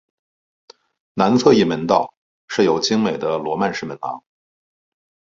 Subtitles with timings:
[1.13, 2.11] 南侧翼门道
[2.47, 4.23] 设有精美的罗曼式门廊。